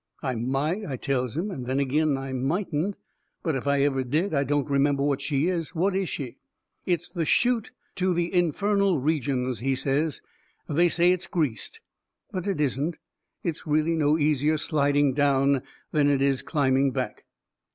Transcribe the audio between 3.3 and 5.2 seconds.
but if I ever did, I don't remember